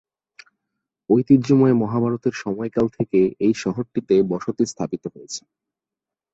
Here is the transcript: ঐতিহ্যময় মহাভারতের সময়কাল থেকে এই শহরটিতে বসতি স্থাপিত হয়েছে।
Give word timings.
ঐতিহ্যময় 1.09 1.75
মহাভারতের 1.81 2.33
সময়কাল 2.35 2.85
থেকে 2.97 3.19
এই 3.39 3.53
শহরটিতে 3.55 4.15
বসতি 4.31 4.63
স্থাপিত 4.65 5.03
হয়েছে। 5.07 5.41